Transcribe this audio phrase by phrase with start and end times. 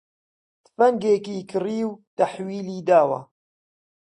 [0.65, 3.19] تفەنگێکی کڕی و تەحویلی داوە